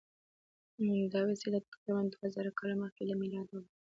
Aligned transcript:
دا 1.13 1.21
وسیله 1.29 1.59
تقریبآ 1.71 2.01
دوه 2.13 2.27
زره 2.35 2.51
کاله 2.57 2.75
مخکې 2.83 3.03
له 3.09 3.15
میلاده 3.21 3.53
وه. 3.59 3.63